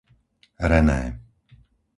René 0.61 0.97